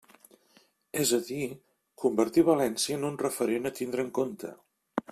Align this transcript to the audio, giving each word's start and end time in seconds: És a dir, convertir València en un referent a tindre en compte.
És 1.03 1.11
a 1.17 1.19
dir, 1.27 1.43
convertir 2.05 2.47
València 2.49 2.99
en 3.01 3.07
un 3.13 3.23
referent 3.27 3.73
a 3.73 3.77
tindre 3.83 4.09
en 4.09 4.15
compte. 4.21 4.57